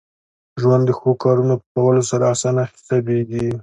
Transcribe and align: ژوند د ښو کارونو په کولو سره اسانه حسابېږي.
ژوند 0.61 0.83
د 0.87 0.91
ښو 0.99 1.11
کارونو 1.23 1.53
په 1.61 1.67
کولو 1.75 2.01
سره 2.11 2.25
اسانه 2.33 2.63
حسابېږي. 2.71 3.45